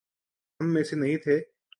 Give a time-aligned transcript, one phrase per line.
[0.59, 1.39] ہم میں سے نہیں تھے؟